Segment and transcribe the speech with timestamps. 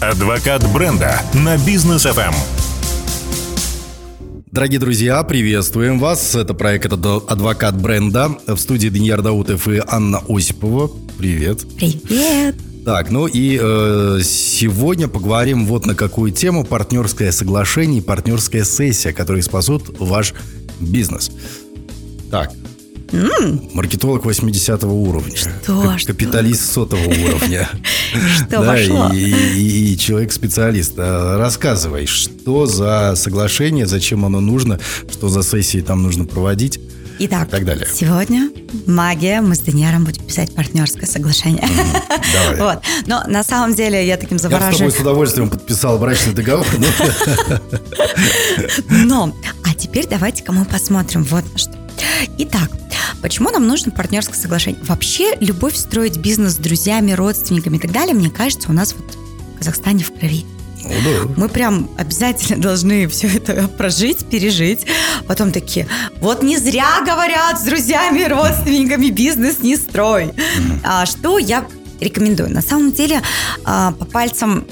[0.00, 2.34] Адвокат бренда на бизнес FM.
[4.52, 6.34] Дорогие друзья, приветствуем вас.
[6.34, 8.36] Это проект «Адвокат бренда».
[8.46, 10.90] В студии Даниил Даутов и Анна Осипова.
[11.16, 11.66] Привет.
[11.76, 12.56] Привет.
[12.84, 19.14] Так, ну и э, сегодня поговорим вот на какую тему партнерское соглашение и партнерская сессия,
[19.14, 20.34] которые спасут ваш
[20.78, 21.32] бизнес.
[22.30, 22.52] Так,
[23.08, 23.70] Mm.
[23.72, 25.36] Маркетолог 80 уровня.
[25.36, 25.96] Что?
[26.06, 27.68] Капиталист сотого уровня.
[28.36, 29.10] Что пошло?
[29.12, 30.94] И человек-специалист.
[30.98, 34.80] А, рассказывай, что за соглашение, зачем оно нужно,
[35.10, 36.80] что за сессии там нужно проводить.
[37.18, 37.86] Итак, и так далее.
[37.92, 38.50] сегодня
[38.86, 41.66] магия, мы с Даниаром будем писать партнерское соглашение.
[42.32, 42.56] Давай.
[42.66, 42.82] Вот.
[43.06, 44.72] Но на самом деле я таким завораживаю.
[44.72, 46.66] Я с тобой с удовольствием подписал брачный договор.
[48.88, 49.34] Но,
[49.64, 51.72] а теперь давайте-ка мы посмотрим вот на что.
[52.38, 52.70] Итак,
[53.22, 54.82] почему нам нужно партнерское соглашение?
[54.84, 59.06] Вообще, любовь строить бизнес с друзьями, родственниками и так далее, мне кажется, у нас вот
[59.54, 60.44] в Казахстане в крови.
[60.86, 61.34] Ну, да.
[61.36, 64.86] Мы прям обязательно должны все это прожить, пережить.
[65.26, 65.86] Потом такие,
[66.20, 70.32] вот не зря говорят с друзьями, родственниками бизнес не строй.
[70.84, 71.66] А, что я
[72.00, 72.50] рекомендую?
[72.50, 73.22] На самом деле,
[73.64, 74.66] а, по пальцам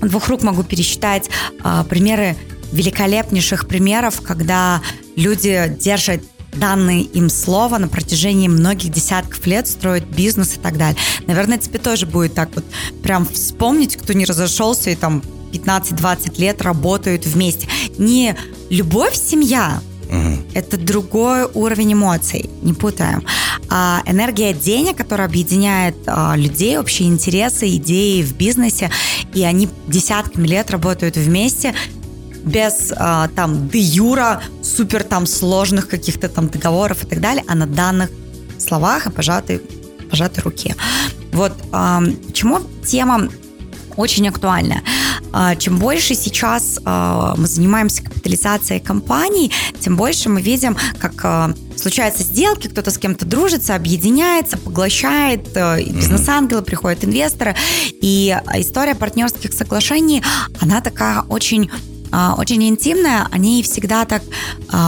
[0.00, 1.30] двух рук могу пересчитать
[1.62, 2.36] а, примеры
[2.72, 4.80] великолепнейших примеров, когда
[5.16, 6.22] люди держат
[6.52, 10.96] данные им слова на протяжении многих десятков лет строят бизнес и так далее.
[11.26, 12.64] Наверное, тебе тоже будет так вот
[13.02, 15.22] прям вспомнить, кто не разошелся и там
[15.52, 17.68] 15-20 лет работают вместе.
[17.98, 18.36] Не
[18.70, 20.38] любовь, семья, Угу.
[20.54, 23.24] Это другой уровень эмоций, не путаем.
[23.68, 28.90] А энергия денег, которая объединяет а, людей, общие интересы, идеи в бизнесе,
[29.34, 31.74] и они десятками лет работают вместе,
[32.42, 37.54] без а, там де юра, супер там сложных каких-то там договоров и так далее, а
[37.54, 38.10] на данных
[38.58, 39.62] словах и пожатой,
[40.10, 40.74] пожатой руке.
[41.32, 43.28] Вот а, почему тема
[43.96, 44.82] очень актуальная.
[45.32, 51.54] А, чем больше сейчас а, мы занимаемся капитализацией компаний, тем больше мы видим, как а,
[51.76, 57.56] случаются сделки, кто-то с кем-то дружится, объединяется, поглощает, бизнес-ангелы, приходят инвесторы.
[58.02, 60.22] И история партнерских соглашений,
[60.60, 61.70] она такая очень
[62.38, 64.24] очень интимная, они всегда так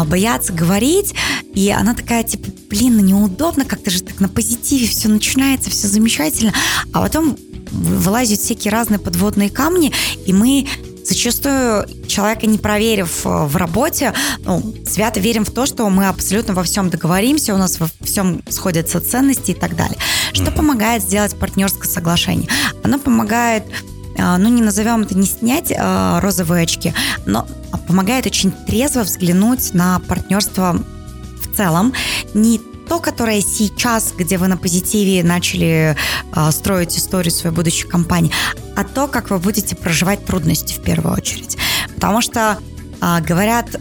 [0.08, 1.14] боятся говорить,
[1.54, 5.86] и она такая, типа, блин, ну неудобно, как-то же так на позитиве все начинается, все
[5.86, 6.52] замечательно,
[6.92, 7.36] а потом
[7.72, 9.92] вылазят всякие разные подводные камни,
[10.26, 10.66] и мы
[11.04, 16.54] зачастую человека не проверив э, в работе, ну, свято верим в то, что мы абсолютно
[16.54, 19.98] во всем договоримся, у нас во всем сходятся ценности и так далее.
[20.32, 20.56] Что mm-hmm.
[20.56, 22.48] помогает сделать партнерское соглашение?
[22.84, 23.64] Оно помогает
[24.18, 26.94] а, ну, не назовем это не снять а, розовые очки,
[27.26, 27.46] но
[27.86, 30.78] помогает очень трезво взглянуть на партнерство
[31.40, 31.92] в целом,
[32.34, 32.60] не
[32.92, 35.96] то, которое сейчас, где вы на позитиве начали
[36.36, 38.30] э, строить историю своей будущей компании,
[38.76, 41.56] а то, как вы будете проживать трудности в первую очередь.
[41.94, 42.58] Потому что
[43.00, 43.78] э, говорят, э,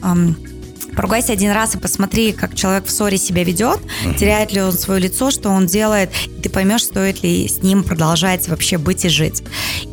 [0.95, 4.17] Поругайся один раз и посмотри, как человек в ссоре себя ведет, uh-huh.
[4.17, 7.83] теряет ли он свое лицо, что он делает, и ты поймешь, стоит ли с ним
[7.83, 9.43] продолжать вообще быть и жить.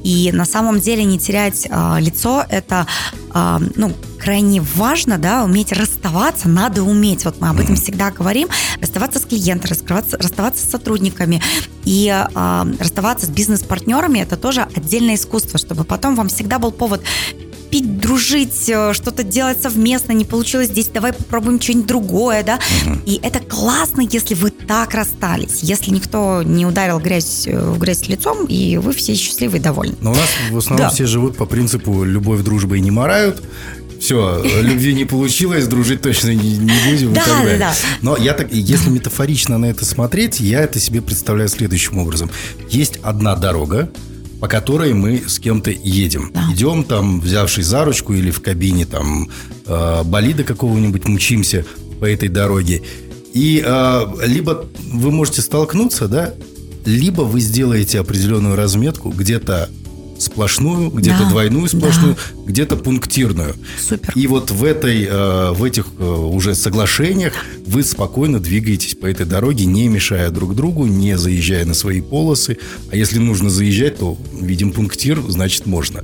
[0.02, 2.86] И на самом деле не терять э, лицо это
[3.32, 8.48] э, ну, крайне важно, да, уметь расставаться, надо уметь, вот мы об этом всегда говорим,
[8.80, 11.40] расставаться с клиентами, расставаться, расставаться с сотрудниками
[11.84, 17.02] и э, расставаться с бизнес-партнерами, это тоже отдельное искусство, чтобы потом вам всегда был повод
[17.70, 22.58] пить, дружить, э, что-то делать совместно, не получилось здесь, давай попробуем что-нибудь другое, да.
[22.86, 23.00] Угу.
[23.06, 28.08] И это классно, если вы так расстались, если никто не ударил грязь э, в грязь
[28.08, 29.96] лицом, и вы все счастливы и довольны.
[30.00, 30.94] Но у нас в основном да.
[30.94, 33.42] все живут по принципу любовь, дружба и не морают
[33.98, 37.58] все, любви не получилось, дружить точно не, не будем да, и так далее.
[37.58, 37.74] Да, да.
[38.02, 42.30] Но я так, если метафорично на это смотреть, я это себе представляю следующим образом.
[42.70, 43.90] Есть одна дорога,
[44.40, 46.30] по которой мы с кем-то едем.
[46.32, 46.44] Да.
[46.52, 49.28] Идем там, взявшись за ручку или в кабине там
[49.66, 51.64] э, болида какого-нибудь, мучимся
[52.00, 52.82] по этой дороге.
[53.34, 56.34] И э, либо вы можете столкнуться, да,
[56.84, 59.68] либо вы сделаете определенную разметку где-то
[60.18, 62.42] сплошную, где-то да, двойную сплошную, да.
[62.46, 63.54] где-то пунктирную.
[63.78, 64.12] Супер.
[64.14, 67.32] И вот в этой, э, в этих э, уже соглашениях
[67.66, 72.58] вы спокойно двигаетесь по этой дороге, не мешая друг другу, не заезжая на свои полосы.
[72.90, 76.02] А если нужно заезжать, то видим пунктир, значит можно.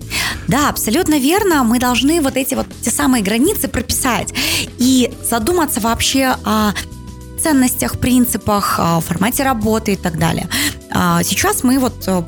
[0.48, 1.64] Да, абсолютно верно.
[1.64, 4.32] Мы должны вот эти вот те самые границы прописать
[4.78, 6.72] и задуматься вообще о
[7.42, 10.48] ценностях, принципах, формате работы и так далее.
[10.94, 12.22] А, сейчас мы вот э,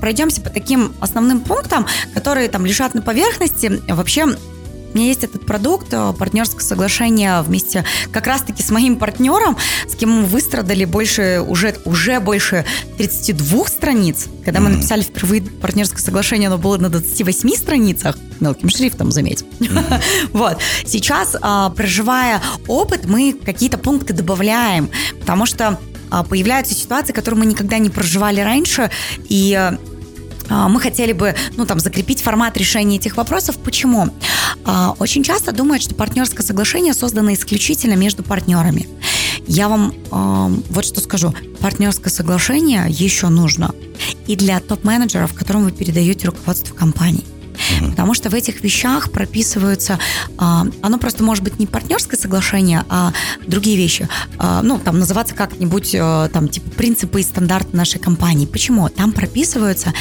[0.00, 3.80] пройдемся по таким основным пунктам, которые там лежат на поверхности.
[3.88, 9.56] Вообще У меня есть этот продукт, э, партнерское соглашение вместе как раз-таки с моим партнером,
[9.86, 12.64] с кем мы выстрадали больше, уже, уже больше
[12.96, 14.26] 32 страниц.
[14.44, 19.44] Когда мы написали впервые партнерское соглашение, оно было на 28 страницах, мелким шрифтом, заметь.
[20.32, 20.58] Вот.
[20.84, 25.78] Сейчас, а, проживая опыт, мы какие-то пункты добавляем, потому что
[26.28, 28.90] появляются ситуации, которые мы никогда не проживали раньше,
[29.28, 29.72] и
[30.50, 33.56] а, мы хотели бы, ну, там, закрепить формат решения этих вопросов.
[33.58, 34.08] Почему?
[34.64, 38.88] А, очень часто думают, что партнерское соглашение создано исключительно между партнерами.
[39.46, 41.34] Я вам э, вот что скажу.
[41.60, 43.74] Партнерское соглашение еще нужно
[44.26, 47.24] и для топ-менеджеров, которым вы передаете руководство компании.
[47.90, 49.98] Потому что в этих вещах прописываются,
[50.38, 53.12] а, оно просто может быть не партнерское соглашение, а
[53.46, 54.08] другие вещи.
[54.38, 58.46] А, ну, там называться как-нибудь, э, там, типа, принципы и стандарты нашей компании.
[58.46, 58.88] Почему?
[58.88, 59.92] Там прописываются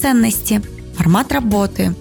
[0.00, 0.62] ценности,
[0.96, 1.94] формат работы,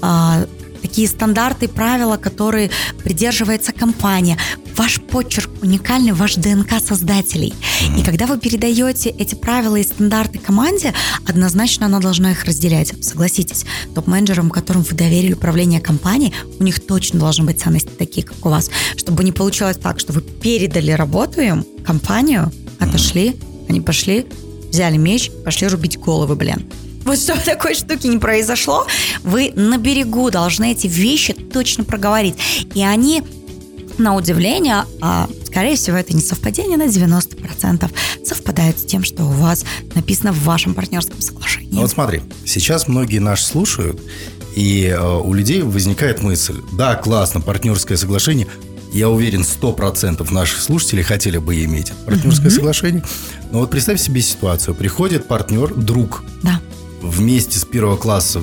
[0.00, 0.46] а,
[0.82, 2.70] такие стандарты, правила, которые
[3.02, 4.36] придерживается компания.
[4.76, 7.52] Ваш почерк уникальный, ваш ДНК создателей.
[7.52, 8.00] Mm-hmm.
[8.00, 10.94] И когда вы передаете эти правила и стандарты команде,
[11.26, 12.92] однозначно она должна их разделять.
[13.04, 13.64] Согласитесь,
[13.94, 18.48] топ-менеджерам, которым вы доверили управление компанией, у них точно должны быть ценности такие, как у
[18.48, 18.70] вас.
[18.96, 23.66] Чтобы не получилось так, что вы передали работу им, компанию, отошли, mm-hmm.
[23.68, 24.26] они пошли,
[24.70, 26.66] взяли меч, пошли рубить головы, блин.
[27.04, 28.86] Вот чтобы такой штуки не произошло,
[29.22, 32.36] вы на берегу должны эти вещи точно проговорить.
[32.74, 33.22] И они,
[34.02, 37.90] на удивление, а скорее всего, это не совпадение на 90%,
[38.24, 39.64] совпадает с тем, что у вас
[39.94, 41.78] написано в вашем партнерском соглашении.
[41.78, 44.00] Вот смотри, сейчас многие нас слушают,
[44.54, 48.46] и э, у людей возникает мысль, да, классно, партнерское соглашение,
[48.92, 52.50] я уверен, 100% наших слушателей хотели бы иметь партнерское mm-hmm.
[52.50, 53.02] соглашение.
[53.50, 54.74] Но вот представь себе ситуацию.
[54.74, 56.22] Приходит партнер, друг.
[56.42, 56.60] Да
[57.02, 58.40] вместе с первого класса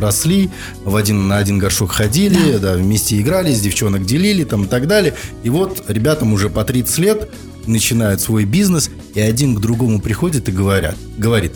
[0.00, 0.50] росли,
[0.84, 2.58] в один, на один горшок ходили, да.
[2.58, 5.14] Да, вместе играли, с девчонок делили там, и так далее.
[5.42, 7.30] И вот ребятам уже по 30 лет
[7.66, 11.52] начинают свой бизнес, и один к другому приходит и говорят, говорит,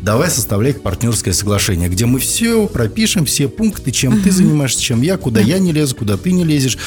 [0.00, 4.22] давай составлять партнерское соглашение, где мы все пропишем, все пункты, чем угу.
[4.22, 6.78] ты занимаешься, чем я, куда я не лезу, куда ты не лезешь,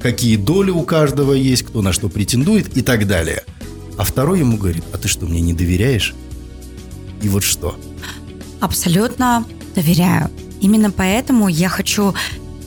[0.00, 3.44] какие доли у каждого есть, кто на что претендует и так далее.
[3.98, 6.14] А второй ему говорит, а ты что, мне не доверяешь?
[7.22, 7.76] И вот что?
[8.62, 9.44] Абсолютно
[9.74, 10.30] доверяю.
[10.60, 12.14] Именно поэтому я хочу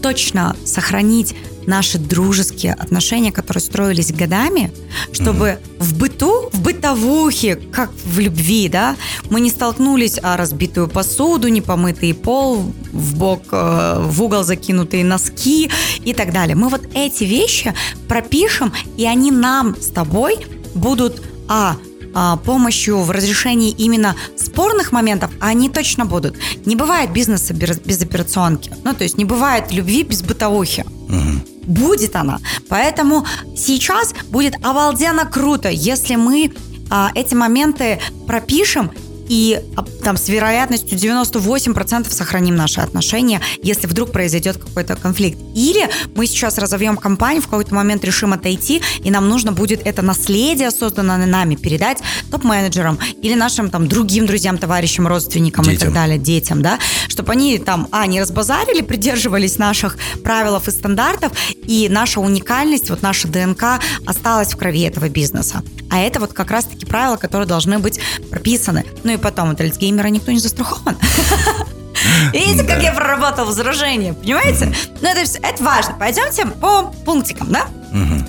[0.02, 1.34] точно сохранить
[1.68, 4.74] наши дружеские отношения, которые строились годами,
[5.14, 5.84] чтобы mm-hmm.
[5.84, 8.98] в быту, в бытовухе, как в любви, да,
[9.30, 15.72] мы не столкнулись о разбитую посуду, непомытый пол, в бок, э, в угол закинутые носки
[16.04, 16.58] и так далее.
[16.58, 17.74] Мы вот эти вещи
[18.10, 20.46] пропишем, и они нам с тобой
[20.76, 21.78] будут а
[22.18, 26.38] а, помощью в разрешении именно спорных моментов, они точно будут.
[26.66, 28.72] Не бывает бизнеса без операционки.
[28.86, 30.86] Ну, то есть не бывает любви без бытовухи.
[31.10, 31.74] Угу.
[31.74, 32.40] Будет она.
[32.70, 33.26] Поэтому
[33.58, 36.54] сейчас будет обалденно круто, если мы
[36.90, 38.92] а, эти моменты пропишем
[39.28, 45.40] и а, там с вероятностью 98% сохраним наши отношения, если вдруг произойдет какой-то конфликт.
[45.56, 50.04] Или мы сейчас разовьем компанию, в какой-то момент решим отойти, и нам нужно будет это
[50.04, 55.76] наследие, созданное нами, передать топ-менеджерам или нашим там другим друзьям, товарищам, родственникам детям.
[55.76, 56.78] и так далее, детям, да,
[57.08, 61.32] чтобы они там, а, не разбазарили, придерживались наших правил и стандартов,
[61.64, 65.64] и наша уникальность, вот наша ДНК осталась в крови этого бизнеса.
[65.90, 68.00] А это вот как раз-таки правила, которые должны быть
[68.30, 68.86] прописаны.
[69.04, 69.62] Ну и потом, от
[69.96, 70.98] Альцгеймера никто не застрахован.
[72.34, 74.74] Видите, как я проработал возражение, понимаете?
[75.02, 75.96] Ну, это, все, это важно.
[75.98, 77.68] Пойдемте по пунктикам, да?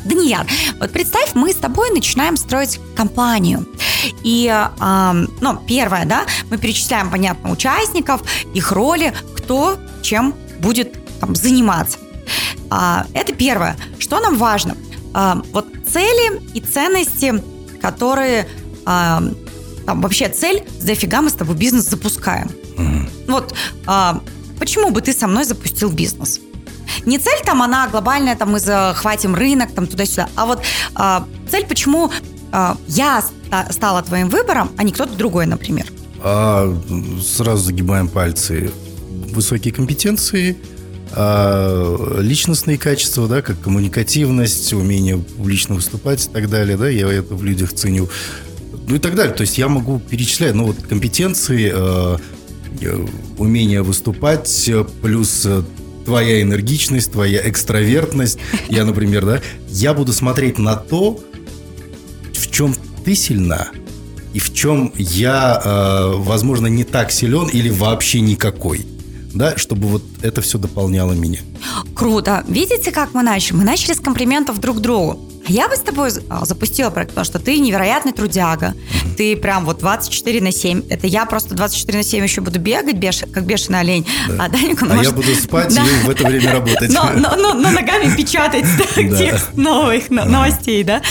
[0.05, 0.47] Данияр,
[0.79, 3.67] вот представь, мы с тобой начинаем строить компанию.
[4.23, 8.23] И, э, ну, первое, да, мы перечисляем, понятно, участников,
[8.55, 11.99] их роли, кто чем будет там, заниматься.
[12.71, 13.77] А, это первое.
[13.99, 14.77] Что нам важно?
[15.15, 17.43] А, вот цели и ценности,
[17.83, 18.47] которые
[18.85, 19.21] а,
[19.87, 22.51] там вообще цель, зафига мы с тобой бизнес запускаем.
[22.77, 23.33] Угу.
[23.33, 23.55] Вот
[23.87, 24.21] а,
[24.59, 26.41] почему бы ты со мной запустил бизнес?
[27.05, 30.63] Не цель там она глобальная, там мы захватим рынок, там туда-сюда, а вот
[30.95, 32.11] а, цель, почему
[32.53, 33.25] а, я
[33.71, 35.87] стала твоим выбором, а не кто-то другой, например.
[36.23, 36.77] А,
[37.23, 38.71] сразу загибаем пальцы.
[39.33, 40.57] Высокие компетенции,
[41.13, 47.35] а, личностные качества, да, как коммуникативность, умение публично выступать и так далее, да, я это
[47.35, 48.09] в людях ценю
[48.89, 49.35] ну и так далее.
[49.35, 52.19] То есть я могу перечислять, ну вот компетенции, э,
[52.81, 53.07] э
[53.39, 54.71] умение выступать,
[55.03, 55.63] плюс э,
[56.05, 58.39] твоя энергичность, твоя экстравертность.
[58.69, 61.21] Я, например, да, я буду смотреть на то,
[62.33, 62.75] в чем
[63.05, 63.69] ты сильна,
[64.33, 68.87] и в чем я, э, возможно, не так силен или вообще никакой.
[69.35, 71.41] да, чтобы вот это все дополняло меня.
[71.95, 72.43] Круто.
[72.49, 73.59] Видите, как мы начали?
[73.59, 75.26] Мы начали с комплиментов друг другу.
[75.49, 78.75] Я бы с тобой а, запустила проект, потому что ты невероятный трудяга.
[79.17, 80.83] Ты прям вот 24 на 7.
[80.91, 84.07] Это я просто 24 на 7 еще буду бегать, беш, как бешеный олень.
[84.29, 84.45] Да.
[84.45, 85.13] А Даник, он а может...
[85.13, 85.85] я буду спать да.
[85.85, 86.93] и в это время работать.
[86.93, 91.03] Но, но, но, но ногами печатать текст новых новостей, да?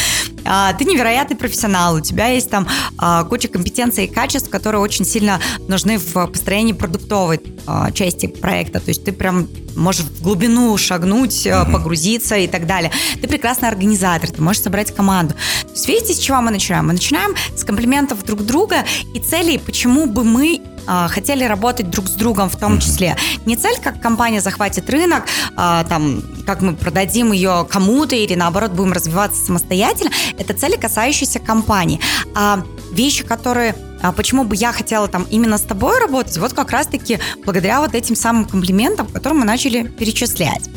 [0.45, 5.05] А, ты невероятный профессионал, у тебя есть там а, куча компетенций и качеств, которые очень
[5.05, 8.79] сильно нужны в построении продуктовой а, части проекта.
[8.79, 11.71] То есть ты прям можешь в глубину шагнуть, uh-huh.
[11.71, 12.91] погрузиться и так далее.
[13.21, 15.33] Ты прекрасный организатор, ты можешь собрать команду.
[15.63, 16.87] То есть видите, с чего мы начинаем?
[16.87, 22.07] Мы начинаем с комплиментов друг друга и целей, почему бы мы а, хотели работать друг
[22.07, 23.15] с другом в том числе.
[23.45, 25.23] Не цель, как компания захватит рынок,
[25.55, 30.11] а, там, как мы продадим ее кому-то или наоборот будем развиваться самостоятельно.
[30.37, 31.99] Это цели, касающиеся компании.
[32.35, 36.69] А вещи, которые а почему бы я хотела там именно с тобой работать, вот как
[36.69, 40.69] раз-таки благодаря вот этим самым комплиментам, которые мы начали перечислять.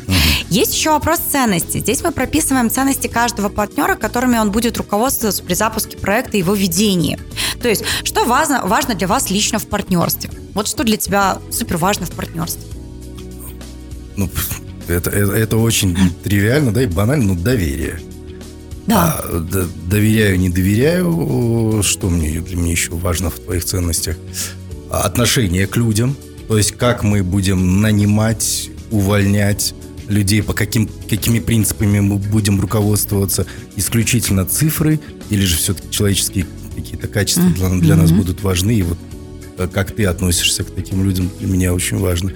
[0.48, 1.78] Есть еще вопрос ценности.
[1.78, 6.54] Здесь мы прописываем ценности каждого партнера, которыми он будет руководствоваться при запуске проекта и его
[6.54, 7.18] ведении.
[7.60, 10.30] То есть, что важно, важно для вас лично в партнерстве?
[10.54, 12.62] Вот что для тебя супер важно в партнерстве?
[14.16, 14.30] Ну,
[14.86, 18.00] это, это, это очень тривиально, да, и банально, но доверие.
[18.86, 19.20] Да.
[19.22, 19.40] А,
[19.86, 21.82] доверяю, не доверяю.
[21.82, 24.16] Что мне, для меня еще важно в твоих ценностях?
[24.90, 26.16] Отношение к людям.
[26.48, 29.74] То есть, как мы будем нанимать, увольнять
[30.08, 33.46] людей, по каким, какими принципами мы будем руководствоваться.
[33.76, 36.46] Исключительно цифры или же все-таки человеческие
[36.80, 38.72] какие-то качества для, для нас будут важны.
[38.72, 38.98] И вот
[39.58, 42.32] э, как ты относишься к таким людям, для меня очень важно.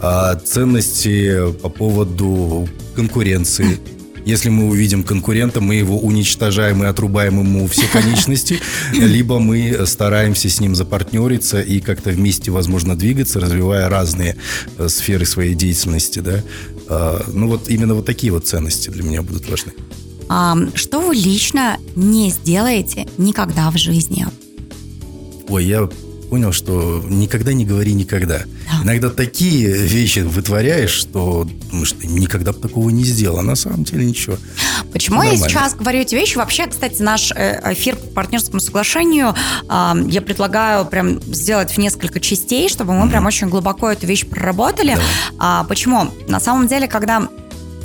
[0.00, 3.78] А ценности по поводу конкуренции
[4.26, 8.58] если мы увидим конкурента, мы его уничтожаем и отрубаем ему все конечности,
[8.92, 14.36] либо мы стараемся с ним запартнериться и как-то вместе, возможно, двигаться, развивая разные
[14.78, 16.42] э, сферы своей деятельности, да.
[16.88, 19.72] А, ну вот именно вот такие вот ценности для меня будут важны.
[20.26, 24.26] Что вы лично не сделаете никогда в жизни?
[25.48, 25.88] Ой, я
[26.28, 28.40] понял, что никогда не говори никогда.
[28.40, 28.82] Да.
[28.82, 33.84] Иногда такие вещи вытворяешь, что думаешь, ты никогда бы такого не сделал, а на самом
[33.84, 34.36] деле ничего.
[34.92, 35.40] Почему Нормально.
[35.40, 36.36] я сейчас говорю эти вещи?
[36.36, 39.34] Вообще, кстати, наш э, эфир по партнерскому соглашению
[39.68, 43.10] я предлагаю прям сделать в несколько частей, чтобы мы mm-hmm.
[43.10, 44.98] прям очень глубоко эту вещь проработали.
[45.38, 45.64] Да.
[45.68, 46.10] Почему?
[46.28, 47.28] На самом деле, когда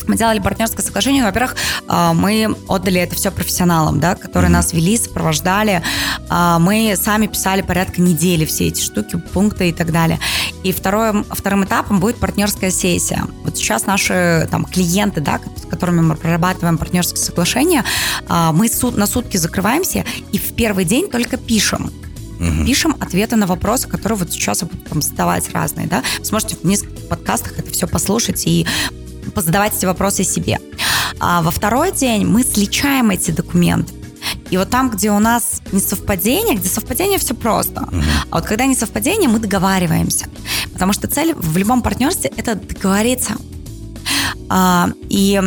[0.08, 1.24] мы делали партнерское соглашение.
[1.24, 1.56] Во-первых,
[1.88, 4.54] а, мы отдали это все профессионалам, да, которые mm-hmm.
[4.54, 5.84] нас вели, сопровождали.
[6.30, 10.20] А, мы сами писали порядка недели все эти штуки, пункты и так далее.
[10.64, 13.24] И второе, вторым этапом будет партнерская сессия.
[13.44, 17.84] Вот сейчас наши там, клиенты, да, с которыми мы прорабатываем партнерское соглашение,
[18.28, 21.92] а, мы на сутки закрываемся и в первый день только пишем.
[22.42, 22.66] Угу.
[22.66, 26.04] Пишем ответы на вопросы, которые вот сейчас я буду там задавать разные, да.
[26.20, 28.66] Вы сможете в нескольких подкастах это все послушать и
[29.32, 30.60] позадавать эти вопросы себе.
[31.20, 33.94] А во второй день мы сличаем эти документы.
[34.50, 37.82] И вот там, где у нас не совпадение, где совпадение все просто.
[37.82, 38.04] Mm-hmm.
[38.30, 40.28] А вот когда не совпадение, мы договариваемся.
[40.74, 43.34] Потому что цель в любом партнерстве это договориться.
[44.50, 45.42] А, и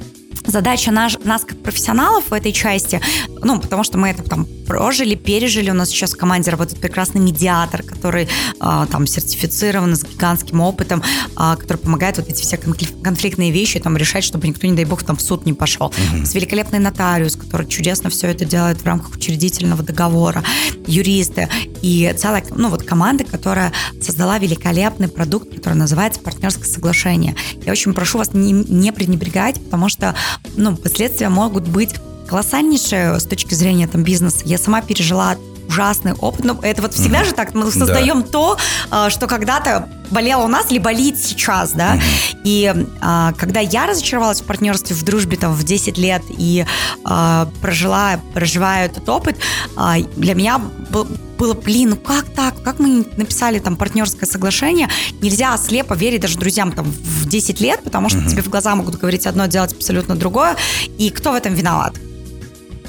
[0.46, 3.00] задача наш, нас как профессионалов в этой части,
[3.42, 5.68] ну, потому что мы это там прожили, пережили.
[5.68, 8.28] У нас сейчас в команде работает прекрасный медиатор, который
[8.60, 11.02] а, там сертифицирован с гигантским опытом,
[11.34, 15.02] а, который помогает вот эти все конфликтные вещи там решать, чтобы никто, не дай бог,
[15.02, 15.86] там в суд не пошел.
[15.86, 16.24] Угу.
[16.24, 20.44] С великолепный нотариус, который чудесно все это делает в рамках учредительного договора,
[20.86, 21.48] юристы
[21.82, 27.34] и целая, ну, вот команда, которая создала великолепный продукт, который называется партнерское соглашение.
[27.66, 30.14] Я очень прошу вас не, не пренебрегать, потому что,
[30.56, 31.96] ну, последствия могут быть
[32.30, 34.42] колоссальнейшее с точки зрения там, бизнеса.
[34.44, 35.36] Я сама пережила
[35.70, 36.44] ужасный опыт.
[36.44, 37.26] Но это вот всегда mm-hmm.
[37.26, 38.28] же так, мы создаем да.
[38.28, 38.58] то,
[38.90, 41.94] а, что когда-то болело у нас или болит сейчас, да.
[41.94, 42.40] Mm-hmm.
[42.44, 46.66] И а, когда я разочаровалась в партнерстве, в дружбе там в 10 лет и
[47.04, 49.36] а, прожила, проживаю этот опыт,
[49.76, 50.60] а, для меня
[50.90, 51.06] был,
[51.38, 52.60] было, блин, ну как так?
[52.62, 54.88] Как мы написали там партнерское соглашение?
[55.20, 58.30] Нельзя слепо верить даже друзьям там в 10 лет, потому что mm-hmm.
[58.30, 60.56] тебе в глаза могут говорить одно, делать абсолютно другое.
[60.98, 61.94] И кто в этом виноват?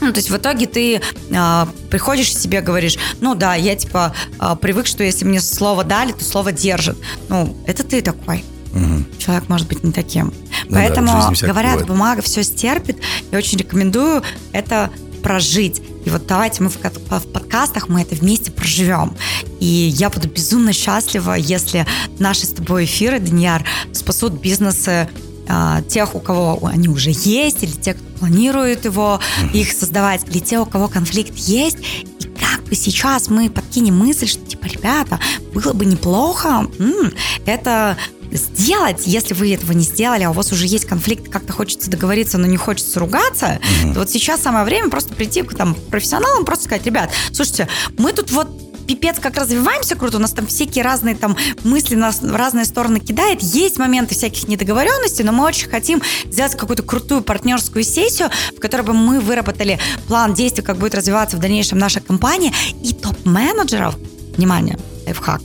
[0.01, 4.55] Ну, то есть в итоге ты э, приходишь себе говоришь, ну да, я типа э,
[4.59, 6.97] привык, что если мне слово дали, то слово держит.
[7.29, 8.43] Ну, это ты такой.
[8.73, 9.05] Угу.
[9.19, 10.33] Человек может быть не таким.
[10.69, 11.87] Ну Поэтому, да, говорят, бывает.
[11.87, 12.97] бумага все стерпит.
[13.31, 14.89] Я очень рекомендую это
[15.21, 15.81] прожить.
[16.05, 19.15] И вот давайте мы в, в подкастах мы это вместе проживем.
[19.59, 21.85] И я буду безумно счастлива, если
[22.17, 25.09] наши с тобой эфиры, Данияр, спасут бизнесы
[25.47, 29.19] а, тех, у кого они уже есть, или тех, кто планирует его,
[29.53, 31.77] их создавать, или те, у кого конфликт есть.
[32.19, 35.19] И как бы сейчас мы подкинем мысль, что типа ребята,
[35.53, 37.13] было бы неплохо м-м,
[37.45, 37.97] это
[38.31, 42.37] сделать, если вы этого не сделали, а у вас уже есть конфликт, как-то хочется договориться,
[42.37, 43.93] но не хочется ругаться, mm-hmm.
[43.93, 47.67] то вот сейчас самое время просто прийти к там, профессионалам, просто сказать, ребят, слушайте,
[47.97, 52.19] мы тут вот пипец как развиваемся круто, у нас там всякие разные там мысли нас
[52.21, 57.21] в разные стороны кидает, есть моменты всяких недоговоренностей, но мы очень хотим сделать какую-то крутую
[57.21, 62.01] партнерскую сессию, в которой бы мы выработали план действий, как будет развиваться в дальнейшем наша
[62.01, 62.51] компания,
[62.83, 63.95] и топ-менеджеров,
[64.35, 65.41] внимание, лайфхак,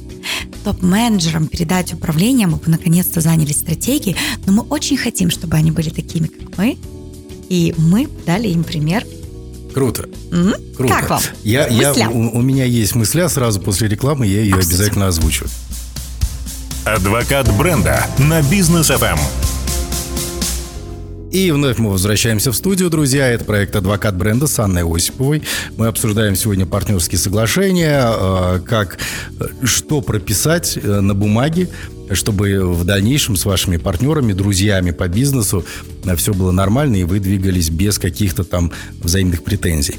[0.65, 5.91] топ-менеджерам передать управление, мы бы наконец-то занялись стратегией, но мы очень хотим, чтобы они были
[5.91, 6.79] такими, как мы,
[7.49, 9.05] и мы дали им пример
[9.77, 10.09] Круто.
[10.31, 10.75] Mm-hmm.
[10.75, 10.95] Круто.
[10.95, 11.21] Как вам?
[11.45, 15.45] Я, я, у, у меня есть мысля сразу после рекламы, я ее а, обязательно озвучу.
[16.87, 19.19] Адвокат бренда на бизнес FM.
[21.31, 23.29] И вновь мы возвращаемся в студию, друзья.
[23.29, 25.43] Это проект «Адвокат бренда» с Анной Осиповой.
[25.77, 28.97] Мы обсуждаем сегодня партнерские соглашения, э, как,
[29.39, 31.69] э, что прописать э, на бумаге,
[32.13, 35.65] чтобы в дальнейшем с вашими партнерами, друзьями по бизнесу
[36.17, 39.97] все было нормально, и вы двигались без каких-то там взаимных претензий.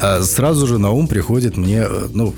[0.00, 2.34] А сразу же на ум приходит мне, ну,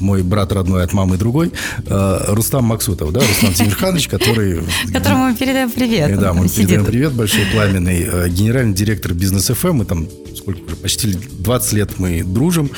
[0.00, 1.52] мой брат родной от мамы другой,
[1.86, 4.62] Рустам Максутов, да, Рустам Тимирханович, который...
[4.92, 6.18] Которому мы передаем привет.
[6.18, 8.28] Да, мы передаем привет большой, пламенный.
[8.30, 12.70] Генеральный директор бизнес ФМ, мы там сколько уже, почти 20 лет мы дружим.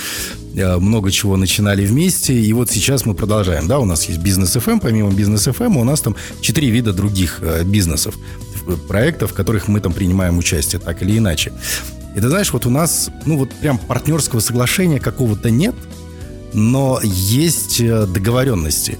[0.56, 3.66] Э, много чего начинали вместе, и вот сейчас мы продолжаем.
[3.66, 7.38] Да, у нас есть бизнес FM, помимо бизнес FM у нас там четыре вида других
[7.42, 8.14] э, бизнесов,
[8.88, 11.52] проектов, в которых мы там принимаем участие, так или иначе.
[12.14, 15.74] И ты знаешь, вот у нас, ну вот прям партнерского соглашения какого-то нет,
[16.52, 18.98] но есть э, договоренности.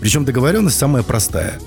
[0.00, 1.60] Причем договоренность самая простая.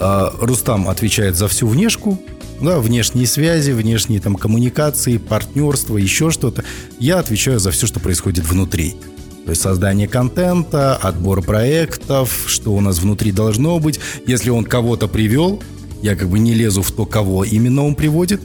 [0.00, 2.18] Рустам отвечает за всю внешку,
[2.60, 6.64] да, внешние связи, внешние там коммуникации, партнерство, еще что-то.
[6.98, 8.96] Я отвечаю за все, что происходит внутри.
[9.44, 14.00] То есть создание контента, отбор проектов, что у нас внутри должно быть.
[14.26, 15.62] Если он кого-то привел,
[16.02, 18.40] я как бы не лезу в то, кого именно он приводит,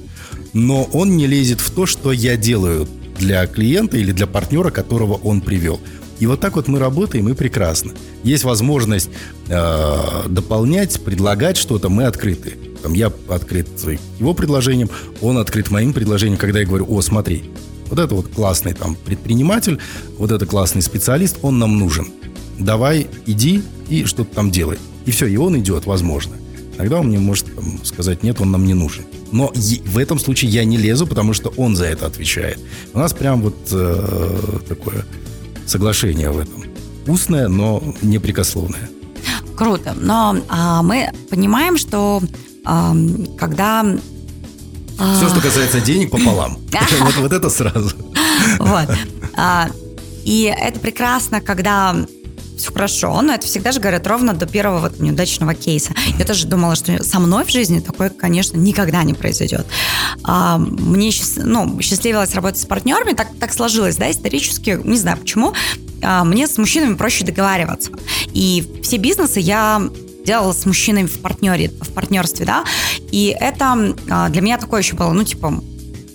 [0.53, 2.87] но он не лезет в то, что я делаю
[3.17, 5.79] для клиента или для партнера, которого он привел.
[6.19, 7.93] И вот так вот мы работаем, и прекрасно.
[8.23, 9.09] Есть возможность
[9.47, 12.57] э, дополнять, предлагать что-то, мы открыты.
[12.83, 13.67] Там, я открыт
[14.19, 14.89] его предложением,
[15.21, 17.51] он открыт моим предложением, когда я говорю, о, смотри,
[17.89, 19.79] вот это вот классный там предприниматель,
[20.17, 22.07] вот это классный специалист, он нам нужен.
[22.57, 24.77] Давай, иди и что-то там делай.
[25.05, 26.35] И все, и он идет, возможно.
[26.77, 29.03] Тогда он мне может там, сказать, нет, он нам не нужен.
[29.31, 32.59] Но в этом случае я не лезу, потому что он за это отвечает.
[32.93, 35.05] У нас прям вот э, такое
[35.69, 36.63] соглашение в этом.
[37.07, 38.89] Устное, но непрекословное.
[39.55, 39.93] Круто.
[39.99, 42.21] Но а, мы понимаем, что
[43.37, 43.85] когда...
[45.15, 46.57] Все, что касается денег, пополам.
[46.99, 47.91] Вот, вот это сразу.
[48.59, 48.89] Вот.
[49.35, 49.69] А,
[50.23, 51.95] и это прекрасно, когда
[52.59, 55.93] все хорошо, но это всегда же говорят ровно до первого вот неудачного кейса.
[56.17, 59.65] Я тоже думала, что со мной в жизни такое, конечно, никогда не произойдет.
[60.23, 65.53] А, мне ну, счастливилось работать с партнерами, так, так сложилось, да, исторически, не знаю почему,
[66.03, 67.91] а, мне с мужчинами проще договариваться.
[68.33, 69.81] И все бизнесы я
[70.25, 72.65] делала с мужчинами в партнере, в партнерстве, да,
[73.11, 75.61] и это а, для меня такое еще было, ну, типа,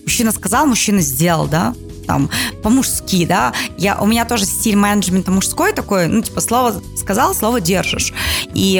[0.03, 1.75] мужчина сказал, мужчина сделал, да,
[2.07, 2.31] там,
[2.63, 7.61] по-мужски, да, я, у меня тоже стиль менеджмента мужской такой, ну, типа, слово сказал, слово
[7.61, 8.13] держишь,
[8.55, 8.79] и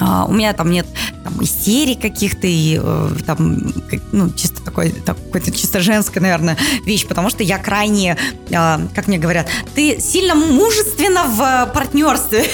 [0.00, 0.86] а, у меня там нет
[1.24, 3.72] там, истерик каких-то и э, там,
[4.12, 8.16] ну, чисто такой, какой-то чисто женская, наверное, вещь, потому что я крайне,
[8.50, 12.44] э, как мне говорят, ты сильно мужественно в партнерстве.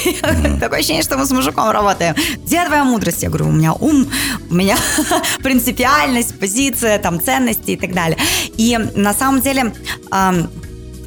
[0.60, 2.14] Такое ощущение, что мы с мужиком работаем.
[2.44, 3.22] Где твоя мудрость?
[3.22, 4.06] Я говорю, у меня ум,
[4.50, 4.76] у меня
[5.42, 8.18] принципиальность, позиция, там, ценности и так далее.
[8.56, 9.72] И на самом деле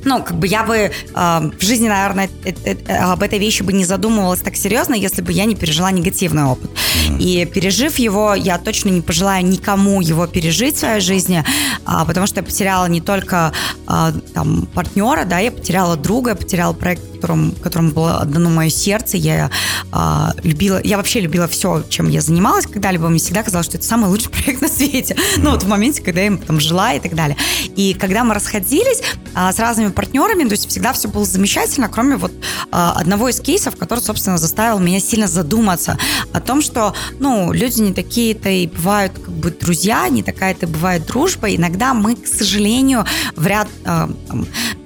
[0.08, 3.64] ну, как бы я бы э, в жизни, наверное, э, э, э, об этой вещи
[3.64, 6.72] бы не задумывалась так серьезно, если бы я не пережила негативный опыт.
[6.72, 7.20] Mm-hmm.
[7.20, 11.44] И пережив его, я точно не пожелаю никому его пережить в своей жизни,
[11.86, 13.52] э, потому что я потеряла не только
[13.88, 18.70] э, там партнера, да, я потеряла друга, я потеряла проект, которым, которому было отдано мое
[18.70, 19.18] сердце.
[19.18, 19.50] Я
[19.92, 23.10] э, любила, я вообще любила все, чем я занималась когда-либо.
[23.10, 25.16] Мне всегда казалось, что это самый лучший проект на свете.
[25.16, 25.40] Mm-hmm.
[25.44, 27.38] Ну, вот в моменте, когда я им там жила и так далее.
[27.76, 29.02] И когда мы расходились
[29.36, 32.32] э, с разными партнерами, то есть всегда все было замечательно, кроме вот
[32.72, 35.98] одного из кейсов, который, собственно, заставил меня сильно задуматься
[36.34, 41.06] о том, что, ну, люди не такие-то и бывают как бы друзья, не такая-то бывает
[41.06, 41.54] дружба.
[41.54, 44.16] Иногда мы, к сожалению, в ряд, там,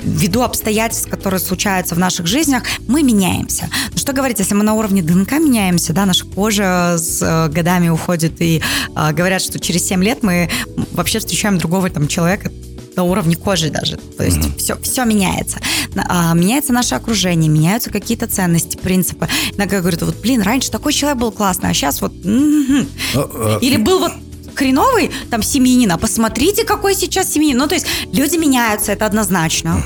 [0.02, 3.70] ввиду обстоятельств, которые случаются в наших жизнях, мы меняемся.
[3.92, 7.90] Но что говорить, если мы на уровне ДНК меняемся, да, наша кожа с э, годами
[7.90, 8.62] уходит, и
[8.96, 10.50] э, говорят, что через 7 лет мы
[10.92, 12.52] вообще встречаем другого там человека,
[12.96, 13.98] на уровне кожи даже.
[13.98, 14.58] То есть mm-hmm.
[14.58, 15.60] все, все меняется.
[15.96, 19.28] А, меняется наше окружение, меняются какие-то ценности, принципы.
[19.56, 22.14] Иногда говорят, вот, блин, раньше такой человек был классный, а сейчас вот...
[22.14, 23.60] Mm-hmm.
[23.62, 24.12] Или был вот
[24.56, 27.58] хреновый там семьянин, а посмотрите, какой сейчас семьянин.
[27.58, 29.84] Ну, то есть люди меняются, это однозначно.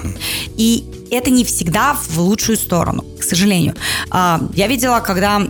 [0.57, 3.75] И это не всегда в лучшую сторону, к сожалению.
[4.09, 5.41] А, я видела, когда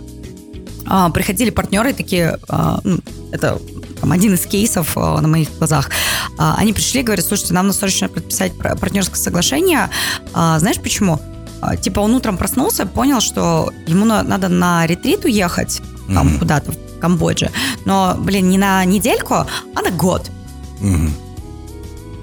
[0.86, 2.98] а, приходили партнеры такие, а, ну,
[3.32, 3.58] это
[4.00, 5.90] там, один из кейсов на моих глазах.
[6.38, 9.90] Они пришли и говорят, слушайте, нам нужно срочно подписать партнерское соглашение.
[10.32, 11.20] Знаешь почему?
[11.80, 16.38] Типа он утром проснулся, понял, что ему надо на ретрит уехать, там mm-hmm.
[16.38, 17.50] куда-то, в Камбодже.
[17.84, 20.30] Но, блин, не на недельку, а на год.
[20.80, 21.10] Mm-hmm.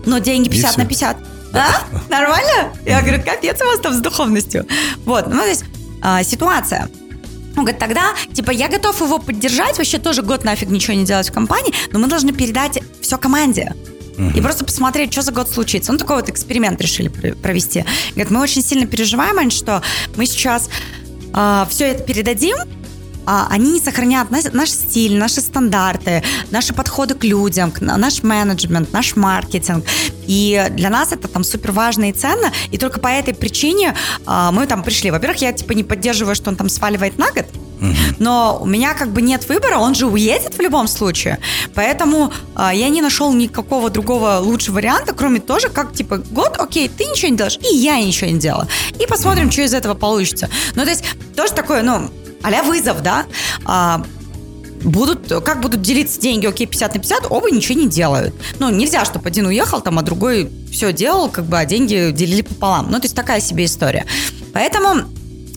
[0.05, 1.17] Но деньги 50 на 50.
[1.51, 1.67] Да?
[2.09, 2.73] Нормально?
[2.85, 4.65] Я говорю, капец у вас там с духовностью.
[5.05, 5.65] Вот, ну, то есть
[6.01, 6.89] а, ситуация.
[7.55, 11.29] Он говорит, тогда, типа, я готов его поддержать, вообще тоже год нафиг ничего не делать
[11.29, 13.73] в компании, но мы должны передать все команде.
[14.35, 15.91] И просто посмотреть, что за год случится.
[15.91, 17.83] Ну, такой вот эксперимент решили провести.
[18.11, 19.81] Говорит, мы очень сильно переживаем, что
[20.15, 20.69] мы сейчас
[21.33, 22.67] э, все это передадим, а,
[23.25, 29.15] они не сохраняют наш, наш стиль, наши стандарты, наши подходы к людям, наш менеджмент, наш
[29.15, 29.85] маркетинг.
[30.27, 32.51] И для нас это там супер важно и ценно.
[32.71, 35.11] И только по этой причине а, мы там пришли.
[35.11, 37.45] Во-первых, я типа не поддерживаю, что он там сваливает на год.
[38.19, 41.39] Но у меня как бы нет выбора, он же уедет в любом случае.
[41.75, 46.87] Поэтому э, я не нашел никакого другого лучшего варианта, кроме тоже, как типа год, окей,
[46.87, 48.67] ты ничего не делаешь, и я ничего не делаю.
[48.99, 50.49] И посмотрим, что из этого получится.
[50.75, 51.03] Ну, то есть
[51.35, 52.09] тоже такое, ну,
[52.43, 53.25] а вызов, да,
[53.65, 54.03] а,
[54.83, 58.35] будут, как будут делиться деньги, окей, 50 на 50, оба ничего не делают.
[58.59, 62.41] Ну, нельзя, чтобы один уехал, там, а другой все делал, как бы, а деньги делили
[62.41, 62.87] пополам.
[62.91, 64.05] Ну, то есть такая себе история.
[64.53, 65.05] Поэтому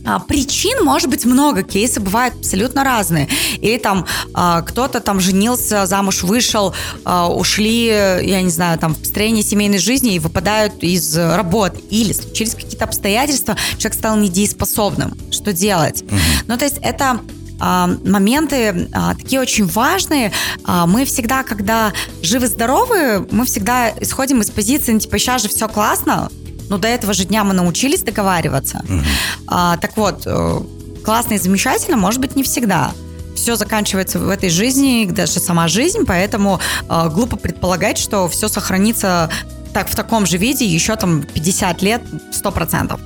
[0.06, 3.28] а, причин может быть много, кейсы бывают абсолютно разные.
[3.60, 9.00] Или там а, кто-то там женился, замуж вышел, а, ушли, я не знаю, там в
[9.00, 11.80] построение семейной жизни и выпадают из работы.
[11.90, 15.16] Или через какие-то обстоятельства человек стал недееспособным.
[15.30, 16.02] Что делать?
[16.02, 16.14] Угу.
[16.46, 17.20] Ну, то есть это
[17.58, 20.30] моменты такие очень важные.
[20.66, 21.90] мы всегда, когда
[22.20, 26.28] живы-здоровы, мы всегда исходим из позиции, ну, типа, сейчас же все классно,
[26.68, 28.82] но до этого же дня мы научились договариваться.
[28.84, 29.00] Угу.
[29.48, 30.60] А, так вот, э,
[31.04, 32.92] классно и замечательно, может быть, не всегда
[33.34, 39.30] все заканчивается в этой жизни, даже сама жизнь, поэтому э, глупо предполагать, что все сохранится
[39.72, 42.02] так в таком же виде еще там 50 лет
[42.32, 42.98] 100%.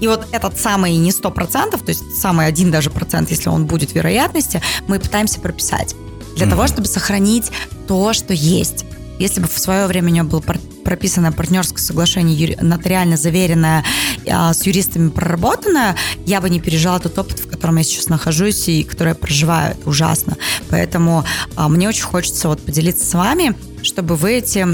[0.00, 3.94] И вот этот самый не 100%, то есть самый один даже процент, если он будет
[3.94, 5.96] вероятности, мы пытаемся прописать
[6.36, 6.50] для mm-hmm.
[6.50, 7.50] того, чтобы сохранить
[7.86, 8.84] то, что есть.
[9.18, 10.40] Если бы в свое время у него было
[10.84, 13.84] прописанное партнерское соглашение, нотариально заверенное,
[14.30, 18.68] а, с юристами проработанное, я бы не пережила тот опыт, в котором я сейчас нахожусь
[18.68, 19.76] и который я проживаю.
[19.84, 20.36] Ужасно.
[20.70, 21.24] Поэтому
[21.56, 24.66] а, мне очень хочется вот поделиться с вами, чтобы вы эти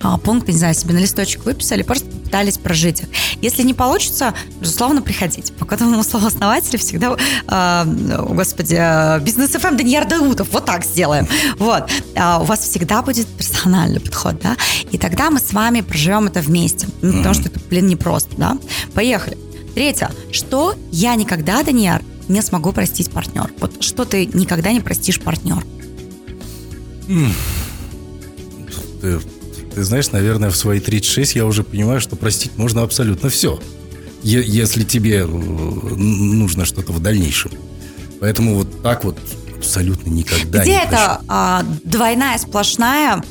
[0.00, 3.08] а, пункты, не знаю, себе на листочек выписали, просто пытались прожить их.
[3.40, 5.50] Если не получится, безусловно, приходите.
[5.54, 7.16] По которому слову основателя всегда,
[7.48, 11.26] э, господи, бизнес ФМ Даниэр Даутов, вот так сделаем.
[11.58, 11.90] Вот.
[12.16, 14.56] А у вас всегда будет персональный подход, да?
[14.92, 16.86] И тогда мы с вами проживем это вместе.
[17.00, 18.58] Ну, потому что это, блин, непросто, да?
[18.92, 19.38] Поехали.
[19.74, 20.10] Третье.
[20.30, 23.50] Что я никогда, Даниэр, не смогу простить партнер?
[23.58, 25.64] Вот что ты никогда не простишь партнер?
[29.00, 29.18] Ты
[29.78, 33.60] ты знаешь, наверное, в свои 36 я уже понимаю, что простить можно абсолютно все,
[34.24, 37.52] если тебе э, нужно что-то в дальнейшем.
[38.18, 39.16] Поэтому вот так вот
[39.56, 43.22] абсолютно никогда Где не это а, двойная сплошная,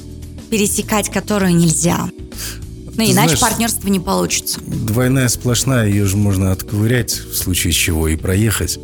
[0.49, 2.05] пересекать которую нельзя?
[2.05, 4.61] Ну, Ты иначе знаешь, партнерство не получится.
[4.65, 8.79] Двойная сплошная, ее же можно отковырять в случае чего и проехать.